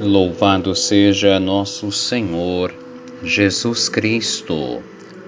Louvado 0.00 0.74
seja 0.74 1.38
nosso 1.38 1.92
Senhor 1.92 2.74
Jesus 3.22 3.86
Cristo, 3.90 4.82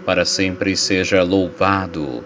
para 0.06 0.24
sempre 0.24 0.74
seja 0.78 1.22
louvado. 1.22 2.24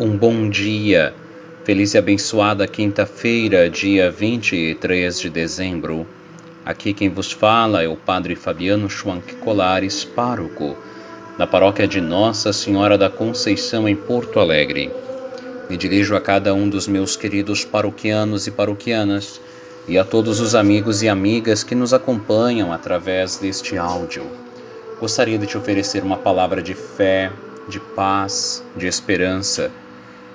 Um 0.00 0.16
bom 0.16 0.50
dia, 0.50 1.14
feliz 1.62 1.94
e 1.94 1.98
abençoada 1.98 2.66
quinta-feira, 2.66 3.70
dia 3.70 4.10
23 4.10 5.20
de 5.20 5.30
dezembro. 5.30 6.04
Aqui 6.66 6.92
quem 6.92 7.08
vos 7.08 7.30
fala 7.30 7.84
é 7.84 7.86
o 7.86 7.94
Padre 7.94 8.34
Fabiano 8.34 8.90
Schwank 8.90 9.36
Colares, 9.36 10.04
pároco 10.04 10.76
da 11.38 11.46
paróquia 11.46 11.86
de 11.86 12.00
Nossa 12.00 12.52
Senhora 12.52 12.98
da 12.98 13.08
Conceição 13.08 13.88
em 13.88 13.94
Porto 13.94 14.40
Alegre. 14.40 14.90
Me 15.70 15.76
dirijo 15.76 16.16
a 16.16 16.20
cada 16.20 16.52
um 16.54 16.68
dos 16.68 16.88
meus 16.88 17.16
queridos 17.16 17.64
paroquianos 17.64 18.48
e 18.48 18.50
paroquianas 18.50 19.40
e 19.86 19.98
a 19.98 20.04
todos 20.04 20.40
os 20.40 20.54
amigos 20.54 21.02
e 21.02 21.08
amigas 21.08 21.62
que 21.62 21.74
nos 21.74 21.92
acompanham 21.92 22.72
através 22.72 23.36
deste 23.36 23.76
áudio. 23.76 24.26
Gostaria 24.98 25.38
de 25.38 25.46
te 25.46 25.58
oferecer 25.58 26.02
uma 26.02 26.16
palavra 26.16 26.62
de 26.62 26.74
fé, 26.74 27.30
de 27.68 27.78
paz, 27.78 28.64
de 28.76 28.86
esperança 28.86 29.70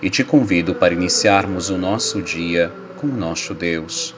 e 0.01 0.09
te 0.09 0.23
convido 0.23 0.75
para 0.75 0.93
iniciarmos 0.93 1.69
o 1.69 1.77
nosso 1.77 2.21
dia 2.21 2.71
com 2.97 3.07
o 3.07 3.15
nosso 3.15 3.53
Deus. 3.53 4.13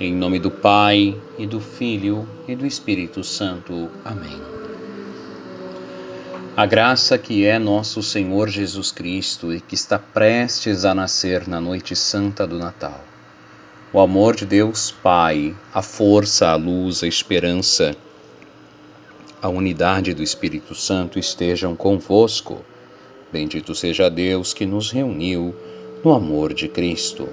Em 0.00 0.12
nome 0.12 0.38
do 0.38 0.50
Pai, 0.50 1.16
e 1.38 1.46
do 1.46 1.60
Filho, 1.60 2.26
e 2.48 2.56
do 2.56 2.66
Espírito 2.66 3.22
Santo. 3.22 3.88
Amém. 4.04 4.40
A 6.56 6.66
graça 6.66 7.16
que 7.16 7.46
é 7.46 7.58
nosso 7.58 8.02
Senhor 8.02 8.48
Jesus 8.48 8.90
Cristo 8.90 9.54
e 9.54 9.60
que 9.60 9.74
está 9.74 9.98
prestes 9.98 10.84
a 10.84 10.94
nascer 10.94 11.46
na 11.46 11.60
noite 11.60 11.94
santa 11.94 12.46
do 12.46 12.58
Natal 12.58 13.11
o 13.92 14.00
amor 14.00 14.34
de 14.34 14.46
Deus 14.46 14.90
Pai, 14.90 15.54
a 15.72 15.82
força, 15.82 16.48
a 16.48 16.56
luz, 16.56 17.02
a 17.02 17.06
esperança, 17.06 17.94
a 19.40 19.50
unidade 19.50 20.14
do 20.14 20.22
Espírito 20.22 20.74
Santo 20.74 21.18
estejam 21.18 21.76
convosco. 21.76 22.64
Bendito 23.30 23.74
seja 23.74 24.08
Deus 24.08 24.54
que 24.54 24.64
nos 24.64 24.90
reuniu 24.90 25.54
no 26.02 26.14
amor 26.14 26.54
de 26.54 26.68
Cristo. 26.68 27.28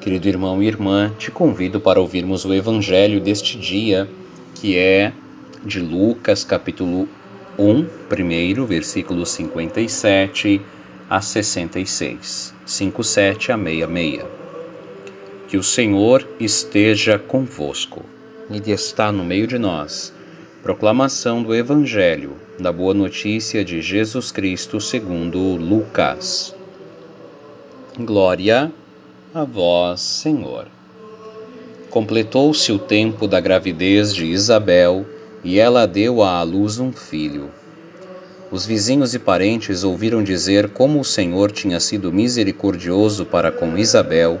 Querido 0.00 0.28
irmão 0.28 0.62
e 0.62 0.66
irmã, 0.66 1.12
te 1.18 1.32
convido 1.32 1.80
para 1.80 2.00
ouvirmos 2.00 2.44
o 2.44 2.54
evangelho 2.54 3.20
deste 3.20 3.58
dia, 3.58 4.08
que 4.54 4.76
é 4.78 5.12
de 5.64 5.80
Lucas, 5.80 6.44
capítulo 6.44 7.08
1, 7.58 7.84
primeiro, 8.08 8.64
versículos 8.64 9.30
57 9.30 10.60
a 11.10 11.20
66, 11.20 12.54
57 12.64 13.50
a 13.50 13.56
66. 13.56 14.41
Que 15.52 15.58
o 15.58 15.62
Senhor 15.62 16.26
esteja 16.40 17.18
convosco. 17.18 18.02
Ele 18.50 18.72
está 18.72 19.12
no 19.12 19.22
meio 19.22 19.46
de 19.46 19.58
nós. 19.58 20.10
Proclamação 20.62 21.42
do 21.42 21.54
Evangelho 21.54 22.38
da 22.58 22.72
Boa 22.72 22.94
Notícia 22.94 23.62
de 23.62 23.82
Jesus 23.82 24.32
Cristo 24.32 24.80
segundo 24.80 25.38
Lucas. 25.56 26.54
Glória 27.98 28.72
a 29.34 29.44
vós, 29.44 30.00
Senhor. 30.00 30.68
Completou-se 31.90 32.72
o 32.72 32.78
tempo 32.78 33.28
da 33.28 33.38
gravidez 33.38 34.14
de 34.14 34.24
Isabel 34.24 35.04
e 35.44 35.58
ela 35.58 35.84
deu 35.84 36.22
à 36.22 36.42
luz 36.42 36.78
um 36.78 36.90
filho. 36.90 37.50
Os 38.50 38.64
vizinhos 38.64 39.14
e 39.14 39.18
parentes 39.18 39.84
ouviram 39.84 40.22
dizer 40.22 40.70
como 40.70 40.98
o 40.98 41.04
Senhor 41.04 41.52
tinha 41.52 41.78
sido 41.78 42.10
misericordioso 42.10 43.26
para 43.26 43.52
com 43.52 43.76
Isabel 43.76 44.40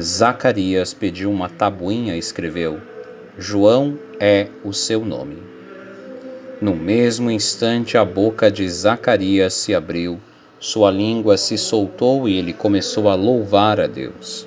Zacarias 0.00 0.94
pediu 0.94 1.30
uma 1.30 1.50
tabuinha 1.50 2.16
e 2.16 2.18
escreveu: 2.18 2.80
João 3.38 3.98
é 4.18 4.48
o 4.64 4.72
seu 4.72 5.04
nome. 5.04 5.36
No 6.62 6.74
mesmo 6.74 7.30
instante, 7.30 7.98
a 7.98 8.04
boca 8.04 8.50
de 8.50 8.66
Zacarias 8.68 9.52
se 9.52 9.74
abriu, 9.74 10.18
sua 10.58 10.90
língua 10.90 11.36
se 11.36 11.58
soltou 11.58 12.26
e 12.26 12.38
ele 12.38 12.54
começou 12.54 13.08
a 13.08 13.14
louvar 13.14 13.80
a 13.80 13.86
Deus. 13.86 14.46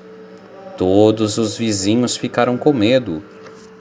Todos 0.76 1.38
os 1.38 1.56
vizinhos 1.56 2.16
ficaram 2.16 2.56
com 2.56 2.72
medo 2.72 3.22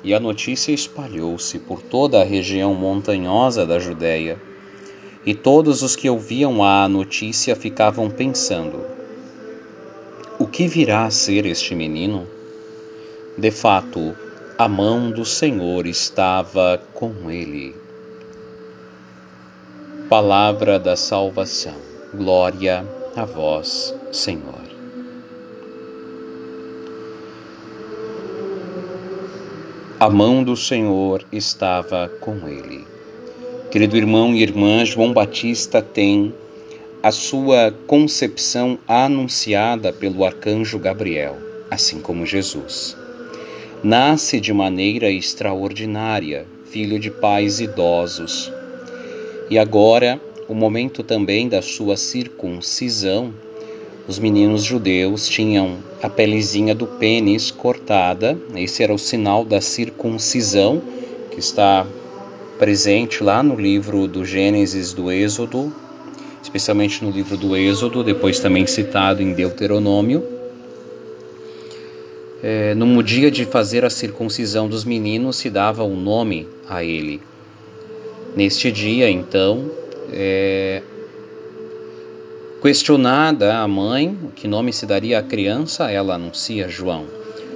e 0.04 0.14
a 0.14 0.20
notícia 0.20 0.72
espalhou-se 0.72 1.58
por 1.58 1.82
toda 1.82 2.22
a 2.22 2.24
região 2.24 2.76
montanhosa 2.76 3.66
da 3.66 3.80
Judéia. 3.80 4.38
E 5.26 5.34
todos 5.34 5.82
os 5.82 5.96
que 5.96 6.08
ouviam 6.08 6.64
a 6.64 6.88
notícia 6.88 7.56
ficavam 7.56 8.08
pensando: 8.10 8.86
o 10.46 10.48
que 10.48 10.68
virá 10.68 11.06
a 11.06 11.10
ser 11.10 11.44
este 11.48 11.74
menino? 11.74 12.28
De 13.36 13.50
fato, 13.50 14.16
a 14.60 14.68
mão 14.68 15.10
do 15.10 15.26
Senhor 15.26 15.88
estava 15.88 16.80
com 16.94 17.32
ele. 17.32 17.76
Palavra 20.08 20.78
da 20.78 20.96
salvação. 20.96 21.74
Glória 22.14 22.86
a 23.16 23.26
vós, 23.26 23.96
Senhor. 24.12 24.62
A 30.00 30.10
mão 30.12 30.44
do 30.44 30.56
Senhor 30.56 31.26
estava 31.32 32.08
com 32.22 32.48
ele. 32.48 32.86
Querido 33.72 33.98
irmão 33.98 34.36
e 34.36 34.44
irmã, 34.44 34.86
João 34.86 35.12
Batista 35.12 35.82
tem 35.82 36.36
a 37.06 37.12
sua 37.12 37.72
concepção 37.86 38.80
anunciada 38.88 39.94
pelo 39.94 40.26
arcanjo 40.26 40.80
Gabriel, 40.80 41.38
assim 41.70 42.02
como 42.02 42.26
Jesus. 42.26 42.98
Nasce 43.84 44.40
de 44.40 44.52
maneira 44.52 45.12
extraordinária, 45.12 46.48
filho 46.66 46.98
de 46.98 47.12
pais 47.12 47.60
idosos. 47.60 48.52
E 49.52 49.60
agora, 49.60 50.20
o 50.50 50.56
momento 50.56 51.04
também 51.04 51.48
da 51.48 51.62
sua 51.62 51.96
circuncisão, 51.96 53.32
os 54.08 54.18
meninos 54.18 54.64
judeus 54.64 55.28
tinham 55.28 55.78
a 56.02 56.10
pelezinha 56.10 56.74
do 56.74 56.88
pênis 56.88 57.52
cortada, 57.52 58.36
esse 58.56 58.82
era 58.82 58.92
o 58.92 58.98
sinal 58.98 59.46
da 59.46 59.62
circuncisão, 59.62 60.82
que 61.30 61.40
está 61.40 61.86
presente 62.58 63.24
lá 63.24 63.44
no 63.44 63.56
livro 63.56 64.08
do 64.08 64.26
Gênesis 64.26 64.92
do 64.92 65.12
Êxodo, 65.12 65.85
especialmente 66.46 67.04
no 67.04 67.10
livro 67.10 67.36
do 67.36 67.56
Êxodo, 67.56 68.04
depois 68.04 68.40
também 68.40 68.68
citado 68.68 69.22
em 69.22 69.34
Deuteronômio. 69.34 70.24
É, 72.44 72.76
no 72.76 73.02
dia 73.02 73.32
de 73.32 73.46
fazer 73.46 73.84
a 73.84 73.90
circuncisão 73.90 74.68
dos 74.70 74.86
meninos, 74.86 75.38
se 75.38 75.50
dava 75.50 75.84
um 75.84 76.00
nome 76.00 76.48
a 76.70 76.84
ele. 76.84 77.20
Neste 78.36 78.72
dia, 78.72 79.10
então, 79.10 79.72
é, 80.14 80.84
questionada 82.62 83.58
a 83.58 83.68
mãe 83.68 84.16
que 84.36 84.48
nome 84.48 84.72
se 84.72 84.86
daria 84.86 85.18
à 85.18 85.24
criança, 85.24 85.90
ela 85.90 86.14
anuncia 86.14 86.70
João. 86.70 87.06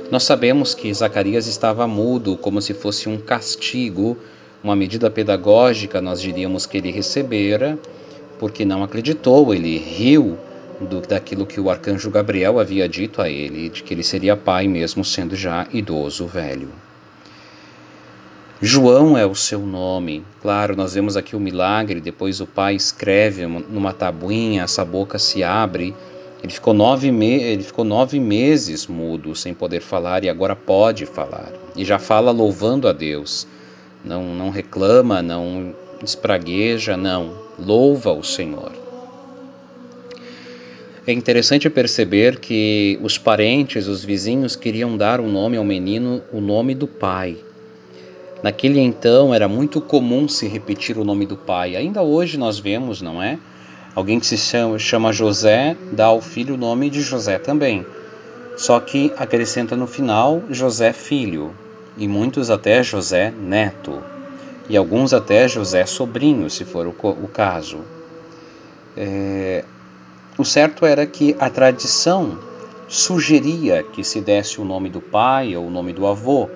Nós 0.10 0.24
sabemos 0.24 0.74
que 0.74 0.92
Zacarias 0.92 1.46
estava 1.46 1.86
mudo, 1.88 2.36
como 2.36 2.60
se 2.60 2.74
fosse 2.74 3.08
um 3.08 3.20
castigo, 3.20 4.18
uma 4.64 4.76
medida 4.76 5.12
pedagógica, 5.12 6.02
nós 6.02 6.20
diríamos 6.20 6.66
que 6.66 6.78
ele 6.78 6.90
recebera 6.90 7.78
porque 8.40 8.64
não 8.64 8.84
acreditou, 8.84 9.54
ele 9.54 9.78
riu 9.78 10.38
do, 10.80 11.02
daquilo 11.02 11.46
que 11.46 11.60
o 11.60 11.70
arcanjo 11.70 12.10
Gabriel 12.10 12.60
havia 12.60 12.88
dito 12.88 13.22
a 13.22 13.30
ele, 13.30 13.70
de 13.70 13.84
que 13.84 13.94
ele 13.94 14.04
seria 14.04 14.38
pai 14.38 14.68
mesmo 14.68 15.04
sendo 15.04 15.36
já 15.36 15.68
idoso, 15.72 16.26
velho. 16.26 16.70
João 18.62 19.18
é 19.18 19.26
o 19.26 19.36
seu 19.36 19.60
nome. 19.60 20.24
Claro, 20.42 20.76
nós 20.76 20.94
vemos 20.94 21.16
aqui 21.16 21.34
o 21.34 21.40
milagre. 21.40 22.02
Depois 22.02 22.42
o 22.42 22.48
pai 22.48 22.76
escreve 22.76 23.46
numa 23.48 23.94
tabuinha, 23.94 24.64
essa 24.64 24.84
boca 24.84 25.18
se 25.18 25.42
abre. 25.42 25.96
Ele 26.44 26.52
ficou 26.52 26.74
nove, 26.74 27.10
me 27.10 27.42
ele 27.42 27.64
ficou 27.64 27.86
nove 27.86 28.20
meses 28.20 28.86
mudo, 28.86 29.34
sem 29.34 29.54
poder 29.54 29.80
falar, 29.80 30.26
e 30.26 30.30
agora 30.30 30.58
pode 30.58 31.06
falar. 31.06 31.52
E 31.76 31.86
já 31.86 32.00
fala 32.00 32.32
louvando 32.32 32.88
a 32.88 32.94
Deus. 32.94 33.48
Não, 34.04 34.24
não 34.36 34.50
reclama, 34.50 35.22
não 35.22 35.74
espragueja, 36.04 36.96
não, 36.96 37.34
louva 37.58 38.12
o 38.12 38.24
Senhor. 38.24 38.72
É 41.08 41.12
interessante 41.12 41.70
perceber 41.70 42.40
que 42.40 43.00
os 43.02 43.18
parentes, 43.18 43.88
os 43.88 44.04
vizinhos 44.04 44.56
queriam 44.56 44.96
dar 44.96 45.20
o 45.20 45.24
um 45.24 45.32
nome 45.32 45.58
ao 45.58 45.64
menino, 45.64 46.22
o 46.32 46.40
nome 46.40 46.76
do 46.76 46.88
pai. 46.88 47.38
Naquele 48.44 48.80
então 48.80 49.34
era 49.34 49.48
muito 49.48 49.82
comum 49.82 50.28
se 50.28 50.48
repetir 50.48 50.98
o 50.98 51.04
nome 51.04 51.26
do 51.26 51.36
pai. 51.36 51.76
Ainda 51.76 52.02
hoje 52.02 52.38
nós 52.38 52.60
vemos, 52.60 53.02
não 53.02 53.22
é? 53.22 53.40
Alguém 53.96 54.20
que 54.20 54.26
se 54.28 54.38
chama, 54.38 54.78
chama 54.78 55.12
José 55.12 55.76
dá 55.92 56.06
ao 56.06 56.22
filho 56.22 56.54
o 56.54 56.58
nome 56.58 56.90
de 56.90 57.02
José 57.02 57.40
também. 57.40 57.86
Só 58.56 58.80
que 58.80 59.12
acrescenta 59.18 59.76
no 59.76 59.88
final 59.88 60.44
José 60.50 60.94
filho, 60.94 61.54
e 61.98 62.08
muitos 62.08 62.50
até 62.50 62.84
José 62.84 63.34
neto, 63.42 64.02
e 64.70 64.78
alguns 64.78 65.14
até 65.14 65.48
José 65.48 65.86
sobrinho, 65.86 66.50
se 66.50 66.64
for 66.64 66.88
o, 66.88 66.92
o 66.92 67.28
caso. 67.28 67.80
É, 68.96 69.66
o 70.38 70.46
certo 70.46 70.86
era 70.86 71.06
que 71.06 71.36
a 71.40 71.50
tradição 71.50 72.38
sugeria 72.88 73.84
que 73.84 74.04
se 74.04 74.22
desse 74.22 74.62
o 74.62 74.66
nome 74.66 74.90
do 74.90 75.02
pai 75.02 75.56
ou 75.56 75.68
o 75.68 75.70
nome 75.70 75.92
do 75.92 76.08
avô, 76.08 76.50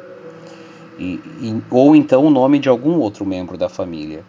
e, 0.98 1.20
e, 1.42 1.62
ou 1.72 1.96
então 1.96 2.26
o 2.26 2.30
nome 2.30 2.60
de 2.60 2.70
algum 2.70 3.00
outro 3.00 3.26
membro 3.26 3.58
da 3.58 3.68
família. 3.68 4.24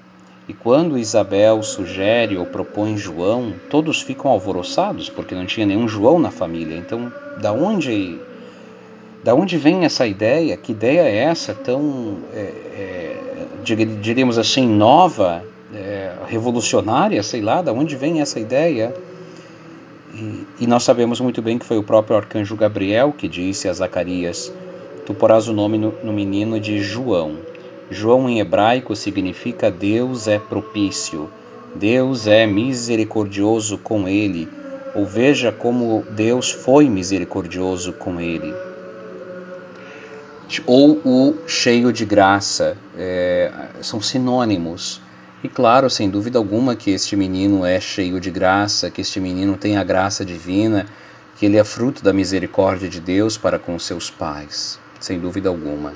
E 0.47 0.53
quando 0.53 0.99
Isabel 0.99 1.63
sugere 1.63 2.37
ou 2.37 2.45
propõe 2.45 2.97
João, 2.97 3.55
todos 3.71 4.03
ficam 4.03 4.31
alvoroçados 4.31 5.09
porque 5.09 5.35
não 5.35 5.47
tinha 5.47 5.67
nenhum 5.67 5.89
João 5.89 6.19
na 6.19 6.31
família. 6.31 6.77
Então, 6.77 7.11
da 7.41 7.53
onde, 7.53 8.19
da 9.23 9.35
onde 9.35 9.57
vem 9.57 9.85
essa 9.85 10.07
ideia? 10.07 10.57
Que 10.57 10.73
ideia 10.73 11.01
é 11.01 11.17
essa 11.17 11.55
tão, 11.55 12.19
é, 12.35 12.41
é, 12.41 13.34
diríamos 13.65 14.39
assim, 14.39 14.67
nova, 14.67 15.43
é, 15.75 16.13
revolucionária? 16.27 17.23
Sei 17.23 17.41
lá, 17.41 17.63
da 17.63 17.73
onde 17.73 17.97
vem 17.97 18.21
essa 18.21 18.39
ideia? 18.39 18.95
E, 20.15 20.47
e 20.61 20.67
nós 20.67 20.85
sabemos 20.85 21.21
muito 21.21 21.43
bem 21.43 21.59
que 21.59 21.67
foi 21.67 21.77
o 21.77 21.83
próprio 21.83 22.17
arcanjo 22.17 22.55
Gabriel 22.55 23.13
que 23.17 23.27
disse 23.27 23.69
a 23.69 23.73
Zacarias: 23.73 24.53
Tu 25.05 25.13
porás 25.15 25.49
o 25.49 25.53
nome 25.53 25.79
no, 25.79 25.93
no 26.03 26.13
menino 26.13 26.61
de 26.61 26.79
João. 26.81 27.39
João 27.91 28.29
em 28.29 28.41
hebraico 28.41 28.97
significa 28.97 29.71
Deus 29.71 30.27
é 30.27 30.39
propício, 30.39 31.29
Deus 31.75 32.27
é 32.27 32.47
misericordioso 32.47 33.77
com 33.77 34.09
ele, 34.09 34.49
ou 34.95 35.05
veja 35.05 35.53
como 35.53 36.05
Deus 36.11 36.51
foi 36.51 36.89
misericordioso 36.89 37.93
com 37.93 38.21
ele. 38.21 38.55
Ou 40.67 41.01
o 41.05 41.35
cheio 41.47 41.93
de 41.93 42.05
graça, 42.05 42.77
é, 42.97 43.51
são 43.83 44.01
sinônimos. 44.01 45.01
E 45.43 45.49
claro, 45.49 45.91
sem 45.91 46.09
dúvida 46.09 46.39
alguma, 46.39 46.75
que 46.75 46.91
este 46.91 47.17
menino 47.17 47.65
é 47.65 47.81
cheio 47.81 48.19
de 48.19 48.31
graça, 48.31 48.91
que 48.91 49.01
este 49.01 49.21
menino 49.21 49.57
tem 49.57 49.77
a 49.77 49.85
graça 49.85 50.25
divina, 50.25 50.87
que 51.37 51.47
ele 51.47 51.57
é 51.57 51.65
fruto 51.65 52.03
da 52.03 52.13
misericórdia 52.13 52.89
de 52.89 53.01
Deus 53.01 53.37
para 53.37 53.59
com 53.59 53.79
seus 53.79 54.11
pais, 54.11 54.79
sem 55.01 55.19
dúvida 55.19 55.49
alguma. 55.49 55.93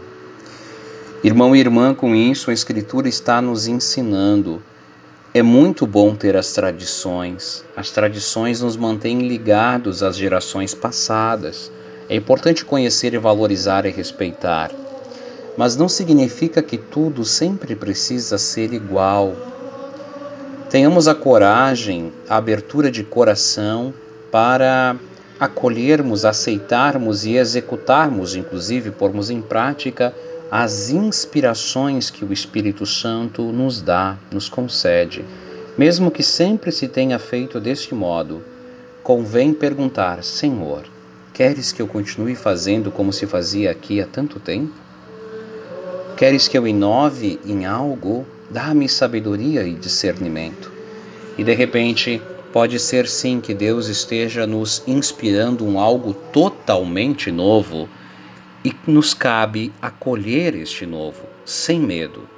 Irmão 1.25 1.57
e 1.57 1.59
irmã, 1.59 1.95
com 1.95 2.15
isso 2.15 2.51
a 2.51 2.55
Escritura 2.55 3.09
está 3.09 3.43
nos 3.43 3.67
ensinando. 3.67 4.63
É 5.35 5.43
muito 5.43 5.87
bom 5.87 6.15
ter 6.15 6.37
as 6.37 6.53
tradições. 6.53 7.65
As 7.77 7.91
tradições 7.91 8.61
nos 8.61 8.77
mantêm 8.77 9.27
ligados 9.27 10.03
às 10.03 10.17
gerações 10.17 10.75
passadas. 10.75 11.73
É 12.09 12.17
importante 12.17 12.65
conhecer 12.65 13.13
e 13.13 13.19
valorizar 13.19 13.85
e 13.85 13.91
respeitar. 13.91 14.71
Mas 15.57 15.77
não 15.77 15.89
significa 15.89 16.63
que 16.63 16.79
tudo 16.79 17.25
sempre 17.25 17.75
precisa 17.77 18.39
ser 18.39 18.73
igual. 18.73 19.37
Tenhamos 20.71 21.07
a 21.07 21.15
coragem, 21.15 22.13
a 22.29 22.37
abertura 22.37 22.91
de 22.91 23.05
coração 23.05 23.93
para 24.31 24.97
acolhermos, 25.39 26.25
aceitarmos 26.25 27.25
e 27.25 27.37
executarmos, 27.37 28.35
inclusive 28.35 28.91
pormos 28.91 29.31
em 29.31 29.43
prática 29.43 30.15
as 30.51 30.89
inspirações 30.89 32.09
que 32.09 32.25
o 32.25 32.33
Espírito 32.33 32.87
Santo 32.87 33.43
nos 33.43 33.83
dá, 33.83 34.17
nos 34.33 34.49
concede. 34.49 35.25
Mesmo 35.77 36.11
que 36.11 36.23
sempre 36.23 36.73
se 36.73 36.89
tenha 36.89 37.19
feito 37.19 37.61
deste 37.61 37.95
modo, 37.95 38.43
convém 39.03 39.53
perguntar: 39.53 40.25
Senhor, 40.25 40.85
queres 41.33 41.73
que 41.73 41.81
eu 41.81 41.87
continue 41.87 42.35
fazendo 42.35 42.91
como 42.91 43.13
se 43.13 43.27
fazia 43.27 43.71
aqui 43.71 44.01
há 44.01 44.07
tanto 44.07 44.41
tempo? 44.41 44.73
Queres 46.17 46.49
que 46.49 46.59
eu 46.59 46.67
inove 46.67 47.39
em 47.47 47.65
algo? 47.65 48.27
Dá-me 48.51 48.89
sabedoria 48.89 49.63
e 49.63 49.75
discernimento. 49.75 50.73
E 51.37 51.45
de 51.45 51.55
repente, 51.55 52.21
pode 52.53 52.79
ser 52.79 53.07
sim 53.07 53.41
que 53.41 53.55
Deus 53.55 53.89
esteja 53.89 54.47
nos 54.47 54.83
inspirando 54.87 55.65
um 55.65 55.79
algo 55.79 56.15
totalmente 56.33 57.31
novo 57.31 57.89
e 58.65 58.75
nos 58.87 59.15
cabe 59.15 59.73
acolher 59.81 60.55
este 60.55 60.85
novo, 60.85 61.23
sem 61.45 61.79
medo, 61.79 62.29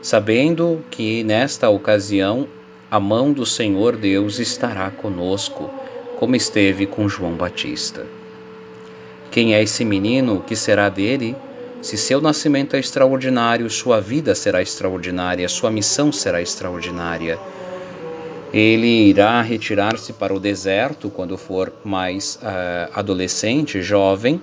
sabendo 0.00 0.84
que 0.90 1.24
nesta 1.24 1.68
ocasião 1.68 2.46
a 2.90 3.00
mão 3.00 3.32
do 3.32 3.44
Senhor 3.44 3.96
Deus 3.96 4.38
estará 4.38 4.90
conosco, 4.90 5.70
como 6.20 6.36
esteve 6.36 6.84
com 6.84 7.08
João 7.08 7.32
Batista. 7.32 8.06
Quem 9.30 9.54
é 9.54 9.62
esse 9.62 9.86
menino? 9.86 10.34
O 10.34 10.40
que 10.42 10.54
será 10.54 10.90
dele? 10.90 11.34
Se 11.80 11.96
seu 11.96 12.20
nascimento 12.20 12.76
é 12.76 12.78
extraordinário, 12.78 13.70
sua 13.70 14.02
vida 14.02 14.34
será 14.34 14.60
extraordinária, 14.60 15.48
sua 15.48 15.70
missão 15.70 16.12
será 16.12 16.42
extraordinária. 16.42 17.38
Ele 18.52 19.08
irá 19.08 19.40
retirar-se 19.40 20.12
para 20.12 20.34
o 20.34 20.38
deserto 20.38 21.08
quando 21.08 21.38
for 21.38 21.72
mais 21.82 22.38
uh, 22.42 22.90
adolescente, 22.92 23.80
jovem, 23.80 24.42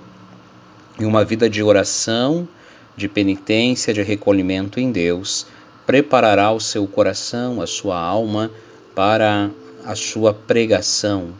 e 0.98 1.04
uma 1.04 1.24
vida 1.24 1.48
de 1.48 1.62
oração, 1.62 2.48
de 2.96 3.06
penitência, 3.06 3.94
de 3.94 4.02
recolhimento 4.02 4.80
em 4.80 4.90
Deus, 4.90 5.46
preparará 5.86 6.50
o 6.50 6.58
seu 6.58 6.88
coração, 6.88 7.62
a 7.62 7.68
sua 7.68 8.00
alma 8.00 8.50
para 8.96 9.48
a 9.84 9.94
sua 9.94 10.34
pregação, 10.34 11.34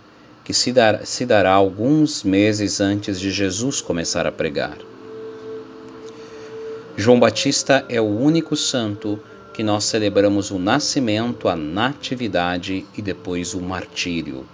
que 0.49 0.55
se, 0.55 0.73
dar, 0.73 1.05
se 1.05 1.27
dará 1.27 1.53
alguns 1.53 2.25
meses 2.25 2.81
antes 2.81 3.21
de 3.21 3.31
Jesus 3.31 3.83
começar 3.83 4.27
a 4.27 4.33
pregar. 4.33 4.79
João 6.97 7.21
Batista 7.21 7.85
é 7.87 8.01
o 8.01 8.07
único 8.07 8.57
santo 8.57 9.21
que 9.53 9.63
nós 9.63 9.85
celebramos 9.85 10.51
o 10.51 10.59
nascimento, 10.59 11.51
a 11.51 11.55
natividade 11.55 12.87
e 12.97 13.03
depois 13.03 13.53
o 13.53 13.61
martírio. 13.61 14.47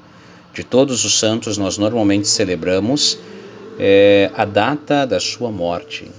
De 0.52 0.64
todos 0.64 1.04
os 1.04 1.16
santos, 1.16 1.56
nós 1.58 1.78
normalmente 1.78 2.26
celebramos 2.26 3.16
é, 3.78 4.32
a 4.34 4.44
data 4.44 5.06
da 5.06 5.20
sua 5.20 5.52
morte. 5.52 6.10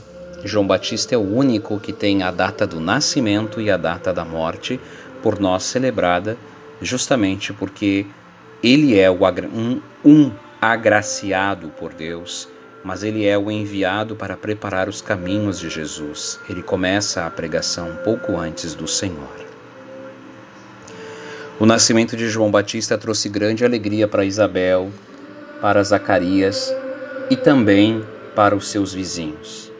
João 0.46 0.65
Batista 0.65 1.15
é 1.15 1.17
o 1.17 1.36
único 1.36 1.82
que 1.82 1.91
tem 1.91 2.24
a 2.24 2.32
data 2.32 2.65
do 2.65 2.79
nascimento 2.79 3.60
e 3.60 3.70
a 3.70 3.75
data 3.75 4.13
da 4.13 4.24
morte 4.24 4.79
por 5.22 5.38
nós 5.38 5.63
celebrada, 5.63 6.38
justamente 6.82 7.51
porque 7.51 8.05
ele 8.65 9.00
é 9.00 9.12
um, 9.12 9.79
um 10.03 10.31
agraciado 10.60 11.69
por 11.69 11.93
Deus, 11.93 12.50
mas 12.84 13.03
ele 13.03 13.24
é 13.24 13.38
o 13.38 13.51
enviado 13.51 14.15
para 14.15 14.36
preparar 14.36 14.89
os 14.89 15.03
caminhos 15.03 15.60
de 15.60 15.69
Jesus. 15.69 16.39
Ele 16.50 16.63
começa 16.63 17.27
a 17.27 17.29
pregação 17.29 17.95
pouco 18.03 18.36
antes 18.36 18.74
do 18.74 18.88
Senhor. 18.88 19.45
O 21.60 21.65
nascimento 21.67 22.17
de 22.17 22.27
João 22.27 22.50
Batista 22.50 22.98
trouxe 22.98 23.29
grande 23.29 23.63
alegria 23.63 24.07
para 24.07 24.25
Isabel, 24.25 24.91
para 25.62 25.84
Zacarias 25.84 26.74
e 27.29 27.36
também 27.36 28.03
para 28.36 28.55
os 28.55 28.69
seus 28.69 28.91
vizinhos. 28.91 29.72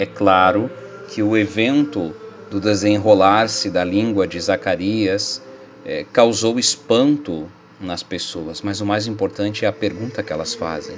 É 0.00 0.04
claro 0.04 0.68
que 1.08 1.22
o 1.22 1.36
evento 1.36 2.12
do 2.50 2.60
desenrolar-se 2.60 3.70
da 3.70 3.84
língua 3.84 4.26
de 4.26 4.40
Zacarias 4.40 5.40
é, 5.84 6.04
causou 6.12 6.58
espanto 6.58 7.48
nas 7.80 8.02
pessoas, 8.02 8.62
mas 8.62 8.80
o 8.80 8.86
mais 8.86 9.06
importante 9.06 9.64
é 9.64 9.68
a 9.68 9.72
pergunta 9.72 10.22
que 10.22 10.32
elas 10.32 10.54
fazem: 10.54 10.96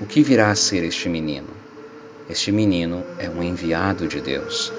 o 0.00 0.06
que 0.06 0.22
virá 0.22 0.50
a 0.50 0.54
ser 0.54 0.84
este 0.84 1.08
menino? 1.08 1.48
Este 2.28 2.50
menino 2.50 3.04
é 3.18 3.28
um 3.28 3.42
enviado 3.42 4.08
de 4.08 4.20
Deus. 4.20 4.72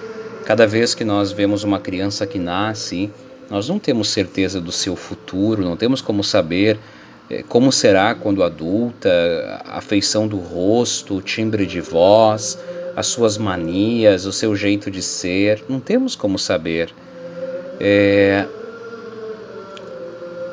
Cada 0.45 0.67
vez 0.67 0.93
que 0.93 1.03
nós 1.03 1.31
vemos 1.31 1.63
uma 1.63 1.79
criança 1.79 2.25
que 2.25 2.37
nasce, 2.37 3.09
nós 3.49 3.69
não 3.69 3.79
temos 3.79 4.09
certeza 4.09 4.59
do 4.59 4.71
seu 4.71 4.95
futuro, 4.95 5.63
não 5.63 5.77
temos 5.77 6.01
como 6.01 6.23
saber 6.23 6.77
é, 7.29 7.43
como 7.43 7.71
será 7.71 8.15
quando 8.15 8.41
adulta, 8.41 9.61
a 9.65 9.81
feição 9.81 10.27
do 10.27 10.37
rosto, 10.37 11.17
o 11.17 11.21
timbre 11.21 11.65
de 11.65 11.81
voz, 11.81 12.57
as 12.95 13.07
suas 13.07 13.37
manias, 13.37 14.25
o 14.25 14.31
seu 14.31 14.55
jeito 14.55 14.89
de 14.89 15.01
ser, 15.01 15.63
não 15.67 15.79
temos 15.79 16.15
como 16.15 16.39
saber. 16.39 16.93
É... 17.79 18.45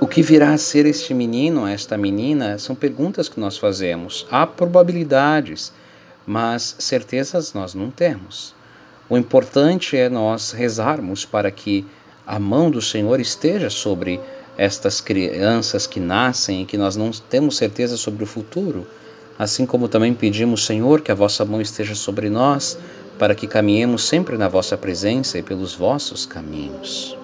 O 0.05 0.07
que 0.07 0.21
virá 0.21 0.53
a 0.53 0.59
ser 0.59 0.85
este 0.85 1.15
menino, 1.15 1.67
esta 1.67 1.97
menina, 1.97 2.59
são 2.59 2.77
perguntas 2.77 3.27
que 3.27 3.41
nós 3.41 3.57
fazemos. 3.57 4.27
Há 4.31 4.47
probabilidades, 4.47 5.73
mas 6.27 6.77
certezas 6.79 7.55
nós 7.55 7.73
não 7.73 7.91
temos. 7.91 8.55
O 9.09 9.17
importante 9.17 9.97
é 9.97 10.11
nós 10.11 10.53
rezarmos 10.53 11.25
para 11.25 11.51
que 11.51 11.87
a 12.27 12.39
mão 12.39 12.71
do 12.71 12.83
Senhor 12.83 13.19
esteja 13.19 13.71
sobre 13.71 14.21
estas 14.59 15.01
crianças 15.01 15.87
que 15.87 16.01
nascem 16.01 16.61
e 16.61 16.67
que 16.67 16.77
nós 16.77 16.97
não 16.97 17.11
temos 17.11 17.57
certeza 17.57 17.97
sobre 17.97 18.25
o 18.25 18.27
futuro, 18.27 18.87
assim 19.39 19.65
como 19.65 19.89
também 19.89 20.13
pedimos, 20.13 20.67
Senhor, 20.67 21.01
que 21.01 21.13
a 21.13 21.15
vossa 21.15 21.47
mão 21.47 21.63
esteja 21.63 21.95
sobre 21.95 22.29
nós, 22.29 22.77
para 23.19 23.35
que 23.35 23.47
caminhemos 23.47 24.07
sempre 24.07 24.37
na 24.37 24.49
vossa 24.49 24.77
presença 24.77 25.39
e 25.39 25.43
pelos 25.43 25.75
vossos 25.75 26.27
caminhos. 26.27 27.24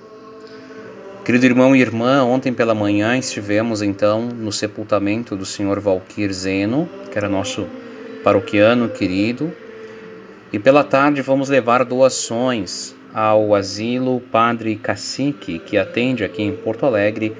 Querido 1.23 1.45
irmão 1.45 1.75
e 1.75 1.79
irmã, 1.79 2.23
ontem 2.23 2.51
pela 2.51 2.73
manhã 2.73 3.15
estivemos 3.15 3.83
então 3.83 4.23
no 4.23 4.51
sepultamento 4.51 5.35
do 5.35 5.45
senhor 5.45 5.79
Valquir 5.79 6.33
Zeno, 6.33 6.89
que 7.11 7.17
era 7.17 7.29
nosso 7.29 7.67
paroquiano 8.23 8.89
querido, 8.89 9.53
e 10.51 10.57
pela 10.57 10.83
tarde 10.83 11.21
vamos 11.21 11.47
levar 11.47 11.85
doações 11.85 12.95
ao 13.13 13.53
asilo 13.53 14.19
Padre 14.31 14.75
Cacique, 14.75 15.59
que 15.59 15.77
atende 15.77 16.23
aqui 16.23 16.41
em 16.41 16.55
Porto 16.55 16.87
Alegre 16.87 17.37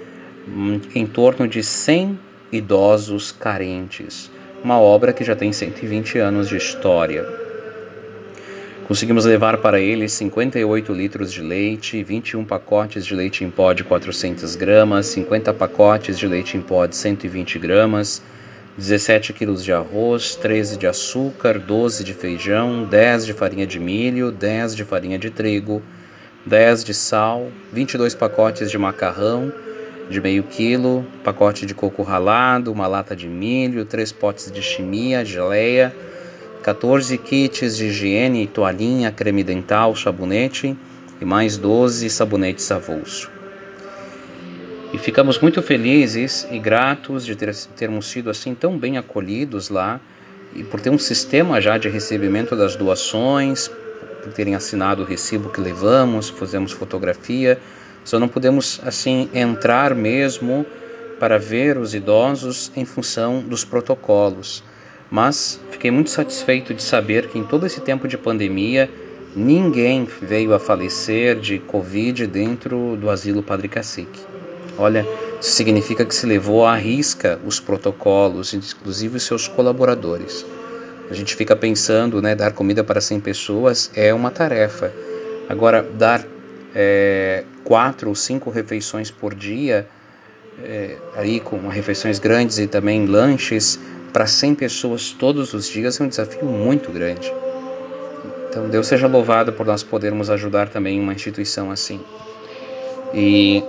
hum, 0.48 0.80
em 0.94 1.08
torno 1.08 1.48
de 1.48 1.64
100 1.64 2.20
idosos 2.52 3.32
carentes. 3.32 4.30
Uma 4.64 4.80
obra 4.80 5.12
que 5.12 5.24
já 5.24 5.36
tem 5.36 5.52
120 5.52 6.20
anos 6.20 6.48
de 6.48 6.56
história. 6.56 7.26
Conseguimos 8.92 9.24
levar 9.24 9.58
para 9.60 9.80
ele 9.80 10.10
58 10.10 10.92
litros 10.92 11.32
de 11.32 11.42
leite, 11.42 12.04
21 12.04 12.44
pacotes 12.44 13.06
de 13.06 13.16
leite 13.16 13.42
em 13.42 13.50
pó 13.50 13.72
de 13.72 13.86
400 13.86 14.58
gramas, 14.58 15.06
50 15.06 15.54
pacotes 15.54 16.20
de 16.20 16.28
leite 16.28 16.58
em 16.58 16.62
pó 16.62 16.86
de 16.86 16.98
120 16.98 17.58
gramas, 17.58 18.22
17 18.78 19.32
quilos 19.32 19.64
de 19.64 19.72
arroz, 19.72 20.36
13 20.36 20.76
de 20.76 20.88
açúcar, 20.88 21.58
12 21.58 22.04
de 22.04 22.14
feijão, 22.14 22.84
10 22.84 23.28
de 23.28 23.32
farinha 23.32 23.66
de 23.66 23.80
milho, 23.80 24.30
10 24.30 24.76
de 24.76 24.84
farinha 24.84 25.18
de 25.18 25.30
trigo, 25.30 25.82
10 26.46 26.84
de 26.84 26.94
sal, 26.94 27.48
22 27.72 28.14
pacotes 28.14 28.70
de 28.70 28.78
macarrão 28.78 29.54
de 30.10 30.20
meio 30.20 30.44
quilo, 30.44 31.06
pacote 31.24 31.66
de 31.66 31.74
coco 31.74 32.04
ralado, 32.04 32.74
uma 32.74 32.88
lata 32.88 33.16
de 33.16 33.30
milho, 33.30 33.86
3 33.86 34.12
potes 34.12 34.52
de 34.52 34.62
chimia, 34.62 35.24
geleia, 35.24 35.96
14 36.62 37.18
kits 37.18 37.76
de 37.76 37.88
higiene, 37.88 38.46
toalhinha, 38.46 39.12
creme 39.12 39.44
dental, 39.44 39.96
sabonete 39.96 40.78
e 41.20 41.26
mais 41.26 41.58
12 41.58 42.08
sabonetes 42.10 42.72
avulso. 42.72 43.32
E 44.94 44.98
ficamos 45.00 45.40
muito 45.40 45.62
felizes 45.64 46.48
e 46.52 46.60
gratos 46.60 47.26
de 47.26 47.36
ter, 47.36 47.56
termos 47.76 48.08
sido 48.08 48.30
assim 48.30 48.54
tão 48.54 48.78
bem 48.78 48.98
acolhidos 48.98 49.70
lá 49.70 50.00
e 50.54 50.64
por 50.64 50.80
ter 50.80 50.92
um 50.92 51.00
sistema 51.00 51.60
já 51.60 51.80
de 51.80 51.90
recebimento 51.90 52.56
das 52.56 52.76
doações, 52.76 53.68
por 54.22 54.32
terem 54.34 54.54
assinado 54.54 55.02
o 55.02 55.06
recibo 55.06 55.50
que 55.50 55.60
levamos, 55.60 56.30
fizemos 56.30 56.74
fotografia, 56.74 57.58
só 58.04 58.20
não 58.20 58.28
podemos 58.28 58.80
assim 58.86 59.30
entrar 59.34 59.96
mesmo 59.96 60.64
para 61.20 61.40
ver 61.40 61.78
os 61.78 61.96
idosos 61.96 62.72
em 62.76 62.86
função 62.86 63.40
dos 63.40 63.64
protocolos 63.64 64.64
mas 65.12 65.60
fiquei 65.70 65.92
muito 65.92 66.10
satisfeito 66.10 66.74
de 66.74 66.82
saber 66.82 67.28
que 67.28 67.38
em 67.38 67.44
todo 67.44 67.66
esse 67.66 67.82
tempo 67.82 68.08
de 68.08 68.18
pandemia 68.18 68.90
ninguém 69.36 70.08
veio 70.22 70.54
a 70.54 70.60
falecer 70.60 71.38
de 71.38 71.60
Covid 71.60 72.26
dentro 72.28 72.96
do 72.96 73.10
asilo 73.10 73.44
Padre 73.44 73.68
Cacique. 73.68 74.22
Olha, 74.78 75.06
isso 75.40 75.52
significa 75.52 76.06
que 76.06 76.16
se 76.16 76.26
levou 76.26 76.66
à 76.66 76.76
risca 76.76 77.38
os 77.46 77.60
protocolos, 77.60 78.54
inclusive 78.54 79.18
os 79.18 79.24
seus 79.24 79.50
colaboradores. 79.50 80.46
A 81.10 81.14
gente 81.14 81.36
fica 81.36 81.58
pensando, 81.58 82.22
né, 82.22 82.34
dar 82.34 82.54
comida 82.54 82.82
para 82.82 83.02
100 83.02 83.20
pessoas 83.20 83.92
é 83.94 84.14
uma 84.14 84.32
tarefa. 84.32 84.94
Agora, 85.50 85.84
dar 85.84 86.26
é, 86.74 87.44
quatro 87.66 88.08
ou 88.08 88.16
cinco 88.16 88.50
refeições 88.50 89.12
por 89.12 89.36
dia, 89.36 89.86
é, 90.64 90.96
aí 91.16 91.42
com 91.42 91.68
refeições 91.68 92.18
grandes 92.18 92.60
e 92.60 92.68
também 92.68 93.06
lanches, 93.06 93.78
para 94.12 94.28
100 94.28 94.56
pessoas 94.56 95.12
todos 95.12 95.54
os 95.54 95.68
dias 95.68 96.00
é 96.00 96.04
um 96.04 96.08
desafio 96.08 96.46
muito 96.46 96.92
grande. 96.92 97.32
Então, 98.50 98.68
Deus 98.70 98.88
seja 98.88 99.08
louvado 99.08 99.54
por 99.54 99.66
nós 99.66 99.82
podermos 99.82 100.30
ajudar 100.30 100.68
também 100.68 101.00
uma 101.00 101.14
instituição 101.14 101.72
assim. 101.72 102.02
E 103.14 103.64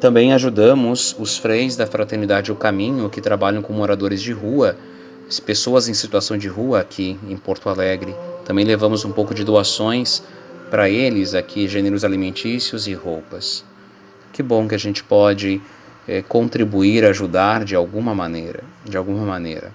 também 0.00 0.32
ajudamos 0.32 1.14
os 1.18 1.38
freis 1.38 1.76
da 1.76 1.86
Fraternidade 1.86 2.50
O 2.50 2.56
Caminho, 2.56 3.08
que 3.08 3.20
trabalham 3.20 3.62
com 3.62 3.72
moradores 3.72 4.20
de 4.20 4.32
rua, 4.32 4.76
pessoas 5.46 5.88
em 5.88 5.94
situação 5.94 6.36
de 6.36 6.48
rua 6.48 6.80
aqui 6.80 7.18
em 7.28 7.36
Porto 7.36 7.68
Alegre. 7.68 8.14
Também 8.44 8.64
levamos 8.64 9.04
um 9.04 9.12
pouco 9.12 9.32
de 9.32 9.44
doações 9.44 10.22
para 10.68 10.90
eles 10.90 11.34
aqui, 11.34 11.68
gêneros 11.68 12.04
alimentícios 12.04 12.88
e 12.88 12.94
roupas. 12.94 13.64
Que 14.32 14.42
bom 14.42 14.66
que 14.66 14.74
a 14.74 14.78
gente 14.78 15.04
pode 15.04 15.62
é, 16.08 16.22
contribuir, 16.22 17.04
ajudar 17.04 17.64
de 17.64 17.76
alguma 17.76 18.14
maneira, 18.14 18.64
de 18.84 18.96
alguma 18.96 19.24
maneira. 19.24 19.72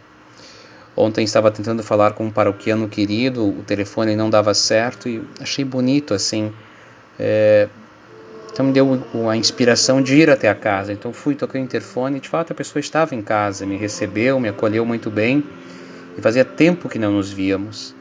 Ontem 0.99 1.23
estava 1.23 1.49
tentando 1.49 1.81
falar 1.81 2.11
com 2.11 2.25
um 2.25 2.29
paroquiano 2.29 2.85
querido, 2.89 3.47
o 3.47 3.63
telefone 3.63 4.17
não 4.17 4.29
dava 4.29 4.53
certo 4.53 5.07
e 5.07 5.23
achei 5.39 5.63
bonito 5.63 6.13
assim. 6.13 6.51
É, 7.17 7.69
então 8.51 8.65
me 8.65 8.73
deu 8.73 9.01
a 9.29 9.37
inspiração 9.37 10.01
de 10.01 10.15
ir 10.15 10.29
até 10.29 10.49
a 10.49 10.55
casa. 10.55 10.91
Então 10.91 11.13
fui, 11.13 11.35
toquei 11.35 11.61
o 11.61 11.63
interfone 11.63 12.17
e 12.17 12.19
de 12.19 12.27
fato 12.27 12.51
a 12.51 12.55
pessoa 12.55 12.81
estava 12.81 13.15
em 13.15 13.21
casa, 13.21 13.65
me 13.65 13.77
recebeu, 13.77 14.41
me 14.41 14.49
acolheu 14.49 14.85
muito 14.85 15.09
bem 15.09 15.41
e 16.17 16.21
fazia 16.21 16.43
tempo 16.43 16.89
que 16.89 16.99
não 16.99 17.13
nos 17.13 17.31
víamos. 17.31 17.95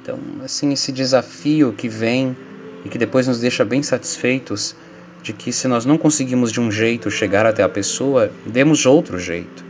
Então, 0.00 0.18
assim, 0.42 0.72
esse 0.72 0.90
desafio 0.90 1.74
que 1.74 1.86
vem 1.86 2.34
e 2.82 2.88
que 2.88 2.96
depois 2.96 3.28
nos 3.28 3.40
deixa 3.40 3.62
bem 3.62 3.82
satisfeitos 3.82 4.74
de 5.22 5.34
que 5.34 5.52
se 5.52 5.68
nós 5.68 5.84
não 5.84 5.98
conseguimos 5.98 6.50
de 6.50 6.62
um 6.62 6.70
jeito 6.70 7.10
chegar 7.10 7.44
até 7.44 7.62
a 7.62 7.68
pessoa, 7.68 8.30
demos 8.46 8.86
outro 8.86 9.18
jeito. 9.18 9.68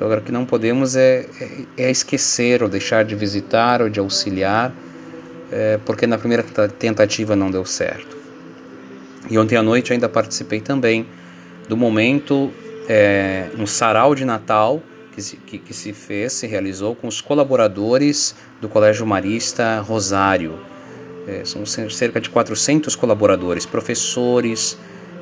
Agora, 0.00 0.20
o 0.20 0.22
que 0.22 0.32
não 0.32 0.46
podemos 0.46 0.96
é, 0.96 1.26
é, 1.38 1.84
é, 1.84 1.90
esquecer 1.90 2.62
ou 2.62 2.68
deixar 2.68 3.04
de 3.04 3.14
visitar 3.14 3.82
ou 3.82 3.90
de 3.90 4.00
auxiliar, 4.00 4.72
é, 5.52 5.78
porque 5.84 6.06
na 6.06 6.16
primeira 6.16 6.42
tentativa 6.42 7.36
não 7.36 7.50
deu 7.50 7.66
certo. 7.66 8.16
E 9.28 9.38
ontem 9.38 9.56
à 9.56 9.62
noite 9.62 9.92
ainda 9.92 10.08
participei 10.08 10.60
também 10.60 11.06
do 11.68 11.76
momento 11.76 12.50
é, 12.88 13.48
no 13.56 13.66
sarau 13.66 14.14
de 14.14 14.24
Natal 14.24 14.82
que 15.14 15.20
se, 15.20 15.36
que, 15.36 15.58
que 15.58 15.74
se 15.74 15.92
fez, 15.92 16.32
se 16.32 16.46
realizou 16.46 16.94
com 16.94 17.06
os 17.06 17.20
colaboradores 17.20 18.34
do 18.60 18.68
Colégio 18.68 19.06
Marista 19.06 19.80
Rosário. 19.80 20.58
É, 21.28 21.44
são 21.44 21.66
cerca 21.66 22.20
de 22.20 22.30
400 22.30 22.96
colaboradores, 22.96 23.66
professores, 23.66 24.78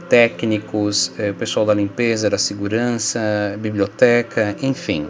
técnicos, 0.08 1.12
o 1.30 1.34
pessoal 1.34 1.66
da 1.66 1.74
limpeza, 1.74 2.30
da 2.30 2.38
segurança, 2.38 3.20
biblioteca, 3.58 4.56
enfim. 4.62 5.08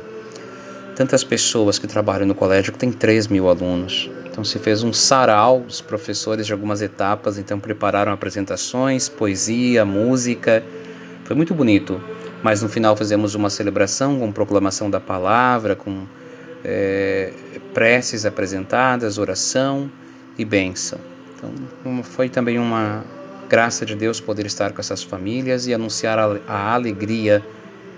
Tantas 0.96 1.22
pessoas 1.22 1.78
que 1.78 1.86
trabalham 1.86 2.26
no 2.26 2.34
colégio 2.34 2.72
que 2.72 2.78
tem 2.78 2.90
3 2.90 3.28
mil 3.28 3.48
alunos. 3.48 4.10
Então 4.38 4.44
se 4.44 4.58
fez 4.58 4.82
um 4.82 4.92
sarau, 4.92 5.64
os 5.66 5.80
professores 5.80 6.46
de 6.46 6.52
algumas 6.52 6.82
etapas 6.82 7.38
então 7.38 7.58
prepararam 7.58 8.12
apresentações, 8.12 9.08
poesia, 9.08 9.84
música. 9.84 10.62
Foi 11.24 11.34
muito 11.34 11.54
bonito. 11.54 12.00
Mas 12.42 12.62
no 12.62 12.68
final 12.68 12.94
fizemos 12.96 13.34
uma 13.34 13.50
celebração 13.50 14.18
com 14.18 14.30
proclamação 14.30 14.88
da 14.88 15.00
palavra, 15.00 15.74
com 15.74 16.06
é, 16.64 17.32
preces 17.74 18.24
apresentadas, 18.24 19.18
oração 19.18 19.90
e 20.38 20.44
bênção. 20.44 20.98
Então 21.36 22.02
foi 22.02 22.28
também 22.28 22.58
uma, 22.58 23.04
Graça 23.48 23.86
de 23.86 23.94
Deus 23.94 24.20
poder 24.20 24.44
estar 24.44 24.72
com 24.72 24.80
essas 24.80 25.02
famílias 25.02 25.66
e 25.66 25.72
anunciar 25.72 26.18
a, 26.18 26.74
alegria 26.74 27.42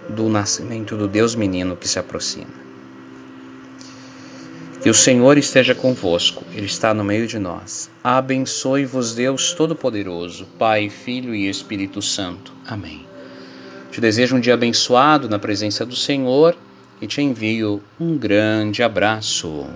do 0.08 0.28
nascimento 0.28 0.96
do 0.96 1.08
Deus 1.08 1.34
menino 1.34 1.76
que 1.76 1.88
se 1.88 1.98
aproxima. 1.98 2.70
Que 4.80 4.88
o 4.88 4.94
Senhor 4.94 5.36
esteja 5.36 5.74
convosco, 5.74 6.44
Ele 6.54 6.66
está 6.66 6.94
no 6.94 7.04
meio 7.04 7.26
de 7.26 7.38
nós. 7.38 7.90
Abençoe-vos, 8.02 9.14
Deus 9.14 9.52
Todo-Poderoso, 9.52 10.46
Pai, 10.58 10.88
Filho 10.88 11.34
e 11.34 11.48
Espírito 11.50 12.00
Santo. 12.00 12.52
Amém. 12.66 13.04
Te 13.90 14.00
desejo 14.00 14.36
um 14.36 14.40
dia 14.40 14.54
abençoado 14.54 15.28
na 15.28 15.38
presença 15.38 15.84
do 15.84 15.96
Senhor 15.96 16.56
e 17.02 17.06
te 17.06 17.20
envio 17.20 17.82
um 17.98 18.16
grande 18.16 18.82
abraço. 18.82 19.66